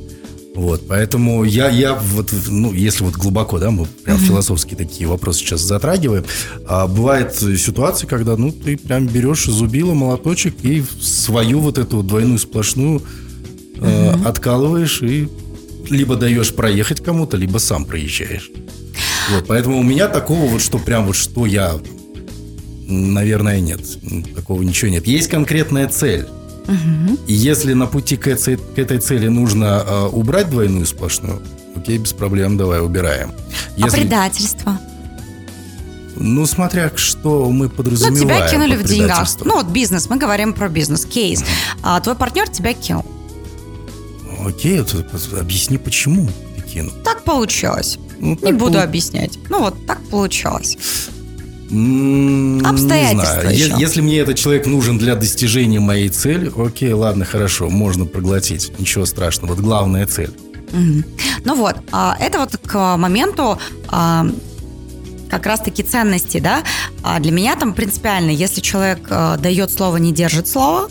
[0.55, 4.27] Вот, поэтому я, я вот, ну, если вот глубоко, да, мы прям mm-hmm.
[4.27, 6.25] философские такие вопросы сейчас затрагиваем,
[6.67, 12.37] а бывает ситуация, когда, ну, ты прям берешь зубило, молоточек и свою вот эту двойную
[12.37, 13.01] сплошную
[13.77, 14.27] mm-hmm.
[14.27, 15.27] откалываешь и
[15.89, 18.51] либо даешь проехать кому-то, либо сам проезжаешь.
[19.31, 21.73] Вот, поэтому у меня такого вот, что прям вот что я,
[22.87, 23.81] наверное, нет.
[24.35, 25.07] Такого ничего нет.
[25.07, 26.27] Есть конкретная цель.
[26.67, 27.19] Угу.
[27.27, 31.41] И если на пути к этой, к этой цели нужно э, убрать двойную сплошную,
[31.75, 33.31] окей, без проблем, давай убираем.
[33.31, 33.97] А если...
[33.97, 34.79] А предательство?
[36.15, 38.27] Ну, смотря что мы подразумеваем.
[38.27, 39.27] Ну, тебя кинули в деньгах.
[39.43, 41.41] Ну, вот бизнес, мы говорим про бизнес, кейс.
[41.41, 41.47] Угу.
[41.83, 43.05] А твой партнер тебя кинул.
[44.45, 45.05] Окей, вот,
[45.39, 46.91] объясни, почему ты кинул.
[47.03, 47.97] Так получилось.
[48.19, 48.81] Ну, так Не буду пол...
[48.81, 49.37] объяснять.
[49.49, 50.77] Ну, вот так получилось.
[52.63, 53.79] Обстоятельства не знаю.
[53.79, 58.71] Если мне этот человек нужен для достижения моей цели, окей, ладно, хорошо, можно проглотить.
[58.79, 59.55] Ничего страшного.
[59.55, 60.31] Вот главная цель.
[60.71, 63.59] Ну вот, а, это вот к моменту,
[63.89, 64.25] а,
[65.29, 66.63] как раз-таки ценности, да.
[67.03, 69.07] А для меня там принципиально, если человек
[69.39, 70.89] дает слово, не держит слово,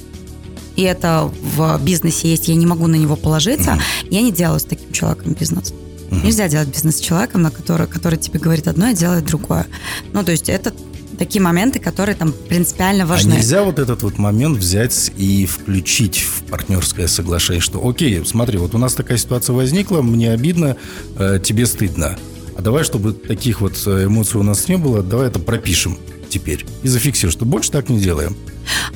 [0.77, 4.09] и это в бизнесе есть, я не могу на него положиться, mm-hmm.
[4.11, 5.73] я не делаю с таким человеком бизнес.
[6.12, 6.25] Mm-hmm.
[6.25, 9.66] Нельзя делать бизнес с человеком, на который, который тебе говорит одно и делает другое.
[10.12, 10.72] Ну, то есть это
[11.18, 13.33] такие моменты, которые там принципиально важны.
[13.33, 18.59] А нельзя вот этот вот момент взять и включить в партнерское соглашение, что окей, смотри,
[18.59, 20.77] вот у нас такая ситуация возникла, мне обидно,
[21.16, 22.18] э, тебе стыдно.
[22.57, 25.98] А давай, чтобы таких вот э, эмоций у нас не было, давай это пропишем
[26.29, 28.37] теперь и зафиксируем, что больше так не делаем.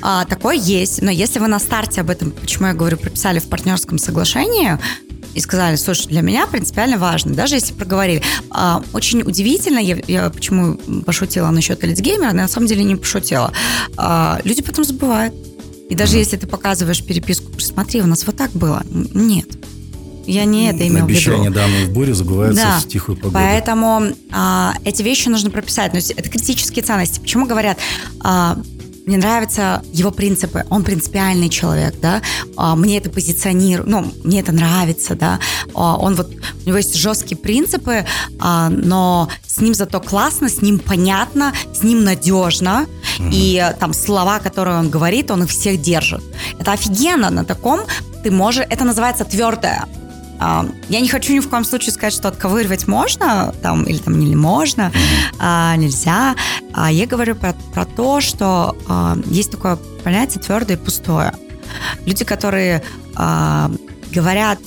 [0.03, 3.49] А, такое есть, но если вы на старте об этом, почему я говорю, прописали в
[3.49, 4.79] партнерском соглашении,
[5.37, 8.23] и сказали, слушай, для меня принципиально важно, даже если проговорили.
[8.51, 13.53] А, очень удивительно, я, я почему пошутила насчет Элитгеймера, на самом деле не пошутила.
[13.99, 15.35] А, люди потом забывают.
[15.91, 16.21] И даже mm-hmm.
[16.21, 18.83] если ты показываешь переписку, смотри, у нас вот так было.
[18.91, 19.47] Нет.
[20.25, 21.19] Я не это имел в виду.
[21.19, 22.79] Обещания, данные в буре, забываются да.
[22.81, 23.35] в тихую погоду.
[23.35, 25.93] Поэтому а, эти вещи нужно прописать.
[25.93, 27.21] Но это критические ценности.
[27.21, 27.79] Почему говорят,
[28.21, 28.59] а,
[29.07, 32.23] мне нравятся его принципы, он принципиальный человек, да,
[32.57, 35.39] а, мне это позиционирует, ну, мне это нравится, да,
[35.75, 36.31] а, он вот,
[36.65, 38.05] у него есть жесткие принципы,
[38.41, 42.87] а, но с ним зато классно, с ним понятно, с ним надежно,
[43.19, 43.31] mm-hmm.
[43.33, 46.23] и там слова, которые он говорит, он их всех держит.
[46.59, 47.81] Это офигенно, на таком
[48.25, 49.85] ты можешь, это называется твердое,
[50.41, 54.37] я не хочу ни в коем случае сказать, что отковыривать можно, там, или там не
[54.37, 54.93] можно,
[55.39, 56.35] а, нельзя.
[56.73, 61.33] А я говорю про, про то, что а, есть такое понятие твердое и пустое.
[62.05, 62.83] Люди, которые
[63.15, 63.71] а,
[64.13, 64.59] говорят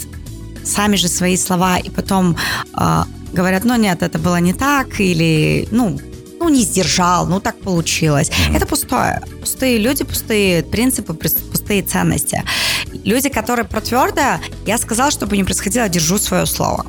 [0.64, 2.36] сами же свои слова и потом
[2.74, 6.00] а, говорят, ну нет, это было не так, или, ну,
[6.40, 8.30] ну, не сдержал, ну, так получилось.
[8.30, 8.56] Mm-hmm.
[8.56, 9.22] Это пустое.
[9.42, 12.44] Пустые люди, пустые принципы, пустые ценности.
[13.04, 16.86] Люди, которые про твердое, я сказала, чтобы не происходило, держу свое слово.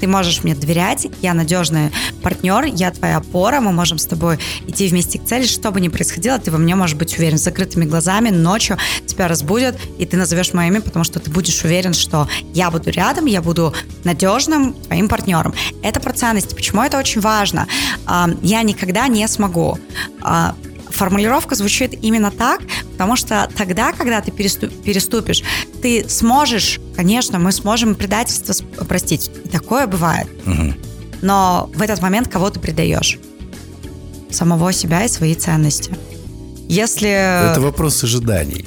[0.00, 1.90] Ты можешь мне доверять, я надежный
[2.22, 5.88] партнер, я твоя опора, мы можем с тобой идти вместе к цели, что бы ни
[5.88, 7.38] происходило, ты во мне можешь быть уверен.
[7.38, 11.64] С закрытыми глазами ночью тебя разбудят, и ты назовешь мое имя, потому что ты будешь
[11.64, 13.72] уверен, что я буду рядом, я буду
[14.04, 15.54] надежным твоим партнером.
[15.82, 16.54] Это про ценности.
[16.54, 17.66] Почему это очень важно?
[18.42, 19.78] Я никогда не смогу
[20.20, 20.54] а,
[20.96, 22.62] формулировка звучит именно так,
[22.96, 25.42] потому что тогда, когда ты переступишь,
[25.82, 28.54] ты сможешь, конечно, мы сможем предательство
[28.84, 29.30] простить.
[29.44, 30.26] И такое бывает.
[30.46, 30.74] Угу.
[31.20, 33.18] Но в этот момент кого ты предаешь?
[34.30, 35.94] Самого себя и свои ценности.
[36.68, 37.10] Если...
[37.10, 38.64] Это вопрос ожиданий.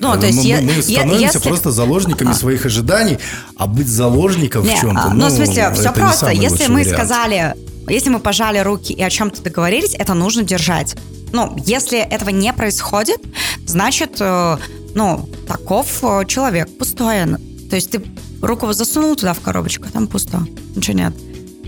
[0.00, 1.48] Ну, то есть мы, я, мы становимся если...
[1.48, 2.34] просто заложниками а.
[2.34, 3.18] своих ожиданий,
[3.56, 5.02] а быть заложником не, в чем-то.
[5.02, 6.30] А, ну, ну, в смысле, все просто.
[6.30, 6.96] Если мы вариант.
[6.96, 7.54] сказали,
[7.88, 10.96] если мы пожали руки и о чем-то договорились, это нужно держать.
[11.32, 13.20] Ну, если этого не происходит,
[13.66, 14.56] значит, э,
[14.94, 17.26] ну, таков э, человек, пустой.
[17.70, 18.02] То есть ты
[18.40, 20.40] руку засунул туда в коробочку, а там пусто,
[20.74, 21.12] ничего нет.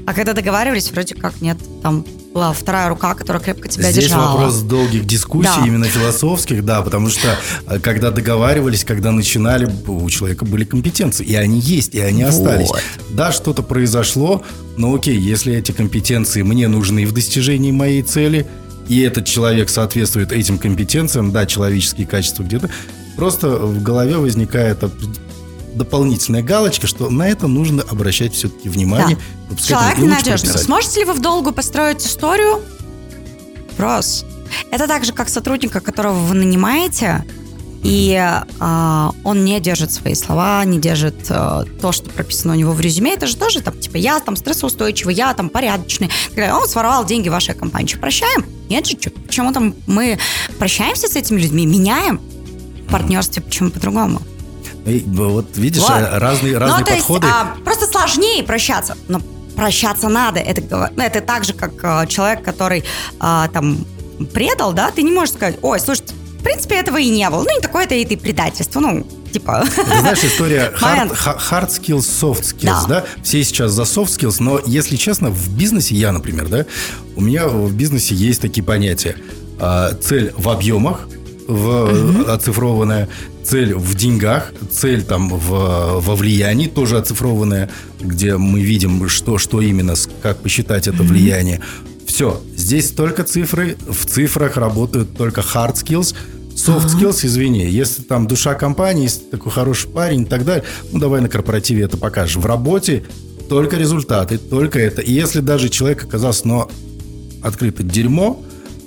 [0.07, 4.23] А когда договаривались, вроде как нет, там была вторая рука, которая крепко тебя Здесь держала.
[4.23, 5.67] Здесь вопрос долгих дискуссий, да.
[5.67, 7.37] именно философских, да, потому что
[7.67, 12.31] э, когда договаривались, когда начинали, у человека были компетенции, и они есть, и они вот.
[12.31, 12.71] остались.
[13.11, 14.45] Да, что-то произошло,
[14.77, 18.47] но окей, если эти компетенции мне нужны в достижении моей цели–
[18.91, 22.69] и этот человек соответствует этим компетенциям, да, человеческие качества где-то,
[23.17, 24.83] просто в голове возникает
[25.75, 29.19] дополнительная галочка, что на это нужно обращать все-таки внимание.
[29.51, 29.57] Да.
[29.57, 30.59] Человек ненадежный.
[30.59, 32.61] Сможете ли вы в долгу построить историю?
[33.71, 34.25] Вопрос.
[34.71, 37.25] Это так же, как сотрудника, которого вы нанимаете,
[37.83, 42.73] и э, он не держит свои слова, не держит э, то, что прописано у него
[42.73, 43.15] в резюме.
[43.15, 46.11] Это же тоже там, типа, я там стрессоустойчивый, я там порядочный.
[46.37, 47.89] Он своровал деньги вашей компании.
[47.89, 48.45] Что, прощаем?
[48.69, 49.11] Нет же, что?
[49.11, 50.19] Почему там мы
[50.59, 52.21] прощаемся с этими людьми, меняем
[52.87, 54.21] в партнерстве, почему по-другому?
[54.85, 55.91] Вот видишь, вот.
[55.91, 57.27] Э, разные, разные ну, то подходы.
[57.27, 58.97] Есть, а, просто сложнее прощаться.
[59.09, 59.21] Но
[59.57, 60.41] прощаться надо.
[60.41, 62.85] Это, ну, это так же, как а, человек, который
[63.19, 63.85] а, там
[64.33, 66.05] предал, да, ты не можешь сказать, ой, слушай,
[66.39, 67.43] в принципе, этого и не было.
[67.43, 68.81] Ну, не такое-то и ты предательство.
[68.81, 69.65] Ну, типа...
[69.77, 71.15] Ты знаешь, история hard,
[71.51, 73.03] hard skills, soft skills, да.
[73.03, 73.05] да?
[73.23, 76.65] Все сейчас за soft skills, но, если честно, в бизнесе, я, например, да,
[77.17, 79.17] у меня в бизнесе есть такие понятия.
[79.59, 81.07] А, цель в объемах,
[81.47, 82.31] в, угу.
[82.31, 83.09] оцифрованная,
[83.45, 89.61] цель в деньгах, цель там в, во влиянии, тоже оцифрованная, где мы видим, что, что
[89.61, 91.61] именно, как посчитать это влияние.
[92.07, 96.15] Все, здесь только цифры, в цифрах работают только hard skills,
[96.55, 100.99] soft skills, извини, если там душа компании, если такой хороший парень и так далее, ну
[100.99, 102.37] давай на корпоративе это покажешь.
[102.37, 103.05] В работе
[103.49, 105.03] только результаты, только это.
[105.03, 106.71] И если даже человек оказался, но
[107.43, 108.43] открыто дерьмо,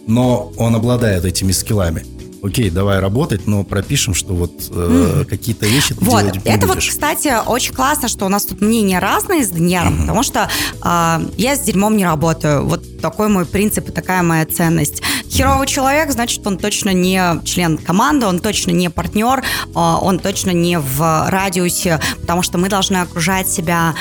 [0.07, 2.05] но он обладает этими скиллами,
[2.43, 6.19] окей, давай работать, но пропишем, что вот э, какие-то вещи ты вот.
[6.19, 6.85] делать не Это будешь.
[6.85, 10.49] вот, кстати, очень классно, что у нас тут мнения разные с Данияром, потому что
[10.83, 12.65] э, я с дерьмом не работаю.
[12.67, 15.01] Вот такой мой принцип и такая моя ценность.
[15.29, 20.51] Херовый человек, значит, он точно не член команды, он точно не партнер, э, он точно
[20.51, 23.95] не в радиусе, потому что мы должны окружать себя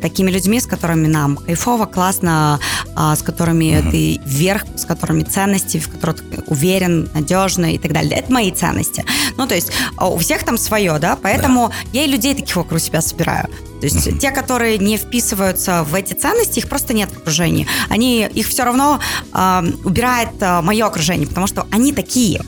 [0.00, 2.60] такими людьми, с которыми нам кайфово, классно,
[2.94, 3.90] а, с которыми mm-hmm.
[3.90, 8.18] ты вверх, с которыми ценности, в которых ты уверен, надежно и так далее.
[8.18, 9.04] Это мои ценности.
[9.36, 11.74] Ну, то есть а, у всех там свое, да, поэтому да.
[11.92, 13.48] я и людей таких вокруг себя собираю.
[13.80, 14.18] То есть mm-hmm.
[14.18, 17.66] те, которые не вписываются в эти ценности, их просто нет в окружении.
[17.88, 19.00] Они, их все равно
[19.34, 22.40] э, убирает э, мое окружение, потому что они такие.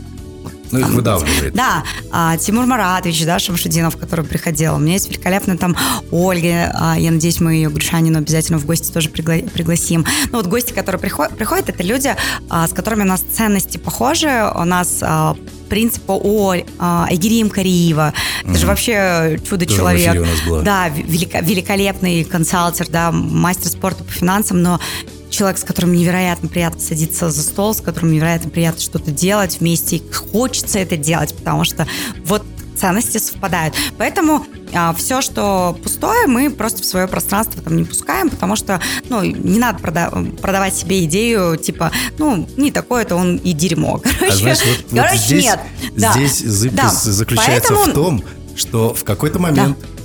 [0.70, 1.54] Ну, их выдавливает.
[1.54, 4.74] Да, а, Тимур Маратович, да, Шамшудинов, который приходил.
[4.74, 5.76] У меня есть великолепная там
[6.10, 10.04] Ольга, а, я надеюсь, мы ее Гришанину обязательно в гости тоже пригла- пригласим.
[10.30, 12.14] Ну, вот гости, которые приходят, приходят это люди,
[12.48, 15.36] а, с которыми у нас ценности похожи, у нас а,
[15.68, 18.12] принципа о а, Айгерим Кариева.
[18.42, 18.58] Это mm-hmm.
[18.58, 20.26] же вообще чудо-человек.
[20.62, 24.80] Да, велика, великолепный консалтер, да, мастер спорта по финансам, но
[25.30, 29.96] человек, с которым невероятно приятно садиться за стол, с которым невероятно приятно что-то делать вместе,
[29.96, 31.86] и хочется это делать, потому что
[32.24, 32.44] вот
[32.78, 33.74] ценности совпадают.
[33.98, 38.80] Поэтому а, все, что пустое, мы просто в свое пространство там не пускаем, потому что,
[39.08, 43.98] ну, не надо прода- продавать себе идею, типа, ну, не такое-то он и дерьмо.
[43.98, 45.60] Короче, а знаешь, вот, короче вот здесь, нет.
[45.96, 46.88] Здесь да.
[46.88, 47.90] заключается Поэтому...
[47.90, 49.97] в том, что в какой-то момент да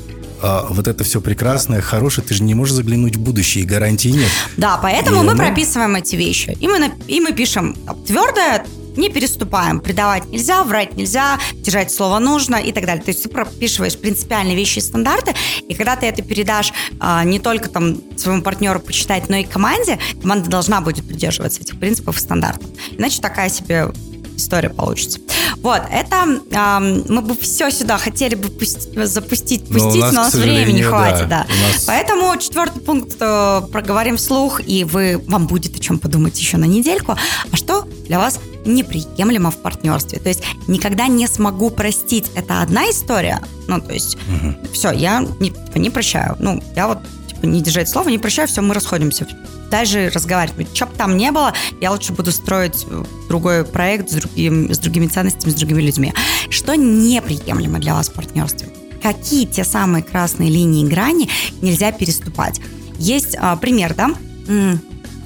[0.43, 4.09] а, вот это все прекрасное, хорошее, ты же не можешь заглянуть в будущее, и гарантии
[4.09, 4.29] нет.
[4.57, 5.43] Да, поэтому и мы оно...
[5.43, 6.57] прописываем эти вещи.
[6.59, 7.75] И мы, и мы пишем
[8.05, 8.65] твердое,
[8.97, 9.79] не переступаем.
[9.79, 13.03] Предавать нельзя, врать нельзя, держать слово нужно и так далее.
[13.03, 15.33] То есть ты прописываешь принципиальные вещи и стандарты,
[15.67, 19.97] и когда ты это передашь а, не только там своему партнеру почитать, но и команде,
[20.21, 22.69] команда должна будет придерживаться этих принципов и стандартов.
[22.97, 23.87] Иначе такая себе
[24.35, 25.19] история получится.
[25.57, 30.13] Вот, это э, мы бы все сюда хотели бы пусть, запустить, пустить, но у нас,
[30.13, 31.47] но у нас времени не хватит, да.
[31.47, 31.67] да.
[31.73, 31.83] Нас...
[31.85, 36.65] Поэтому четвертый пункт э, проговорим вслух, и вы, вам будет о чем подумать еще на
[36.65, 37.15] недельку.
[37.51, 40.19] А что для вас неприемлемо в партнерстве?
[40.19, 42.25] То есть никогда не смогу простить.
[42.35, 43.41] Это одна история.
[43.67, 44.55] Ну, то есть угу.
[44.73, 46.35] все, я не, не прощаю.
[46.39, 46.99] Ну, я вот
[47.43, 49.27] типа, не держать слово, не прощаю, все, мы расходимся
[49.69, 50.67] даже разговаривать.
[50.73, 54.77] Что бы там не было, я лучше буду строить э, другой проект с, другим, с
[54.77, 56.13] другими ценностями, с другими людьми.
[56.49, 58.69] Что неприемлемо для вас в партнерстве?
[59.01, 61.29] Какие те самые красные линии грани
[61.61, 62.61] нельзя переступать?
[62.99, 64.11] Есть а, пример, да?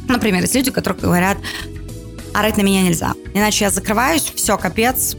[0.07, 1.37] Например, есть люди, которые говорят,
[2.33, 5.17] орать на меня нельзя, иначе я закрываюсь, все, капец,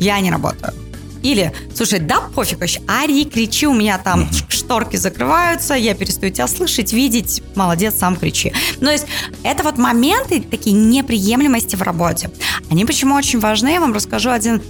[0.00, 0.74] я не работаю.
[1.22, 6.46] Или, слушай, да пофиг вообще, ари, кричи, у меня там шторки закрываются, я перестаю тебя
[6.46, 8.52] слышать, видеть, молодец, сам кричи.
[8.80, 9.06] Ну, то есть
[9.42, 12.30] это вот моменты такие неприемлемости в работе.
[12.70, 14.62] Они почему очень важны, я вам расскажу один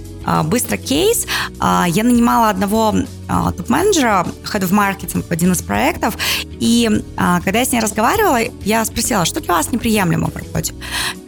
[0.43, 1.25] быстро кейс.
[1.59, 2.93] А, я нанимала одного
[3.27, 6.17] а, топ-менеджера, head of marketing в один из проектов,
[6.59, 10.73] и когда я с ней разговаривала, я спросила, что для вас неприемлемо в работе?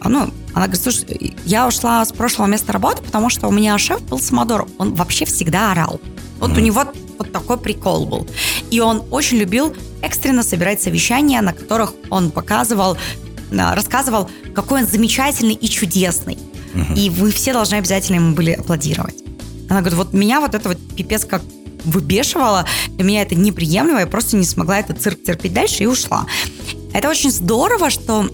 [0.02, 4.02] Ну, она говорит, слушай, я ушла с прошлого места работы, потому что у меня шеф
[4.02, 6.00] был самодор, он вообще всегда орал.
[6.38, 6.58] Вот mm-hmm.
[6.58, 6.84] у него
[7.18, 8.26] вот такой прикол был.
[8.70, 12.96] И он очень любил экстренно собирать совещания, на которых он показывал,
[13.50, 16.38] рассказывал, какой он замечательный и чудесный.
[16.96, 19.16] И вы все должны обязательно ему были аплодировать.
[19.68, 21.42] Она говорит, вот меня вот это вот пипец как
[21.84, 26.26] выбешивало, для меня это неприемлемо, я просто не смогла этот цирк терпеть дальше и ушла.
[26.92, 28.28] Это очень здорово, что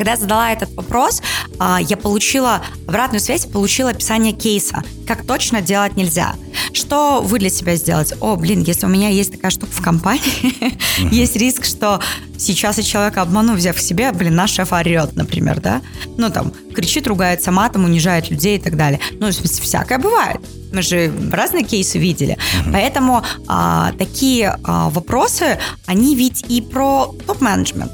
[0.00, 1.20] когда я задала этот вопрос,
[1.58, 6.34] а, я получила обратную связь, получила описание кейса, как точно делать нельзя.
[6.72, 8.16] Что вы для себя сделаете?
[8.20, 10.78] О, блин, если у меня есть такая штука в компании,
[11.12, 12.00] есть риск, что
[12.38, 15.82] сейчас я человека обману, взяв к себе, блин, наш шеф орет, например, да?
[16.16, 19.00] Ну, там, кричит, ругается матом, унижает людей и так далее.
[19.18, 20.40] Ну, в смысле, всякое бывает.
[20.72, 22.38] Мы же разные кейсы видели.
[22.72, 27.92] Поэтому а, такие а, вопросы, они ведь и про топ-менеджмент.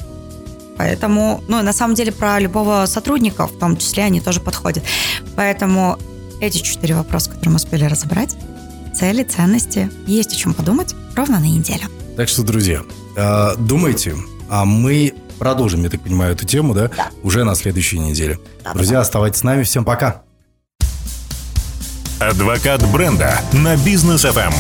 [0.77, 4.85] Поэтому, ну, на самом деле, про любого сотрудника, в том числе, они тоже подходят.
[5.35, 5.99] Поэтому
[6.41, 8.37] эти четыре вопроса, которые мы успели разобрать,
[8.97, 11.85] цели, ценности, есть о чем подумать ровно на неделю.
[12.17, 12.83] Так что, друзья,
[13.17, 14.15] э, думайте,
[14.49, 16.89] а мы продолжим, я так понимаю, эту тему, да?
[16.97, 17.11] Да.
[17.23, 18.39] Уже на следующей неделе.
[18.65, 19.01] Да, Друзья, да.
[19.03, 19.63] оставайтесь с нами.
[19.65, 20.23] Всем пока.
[22.19, 24.55] Адвокат бренда на бизнес FM.